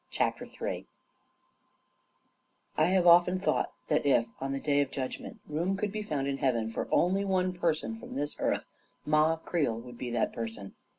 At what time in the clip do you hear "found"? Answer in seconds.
6.01-6.27